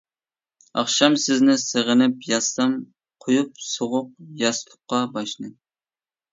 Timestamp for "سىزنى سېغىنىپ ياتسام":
1.23-2.75